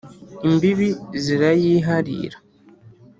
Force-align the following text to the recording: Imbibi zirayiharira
Imbibi 0.47 0.87
zirayiharira 1.23 2.37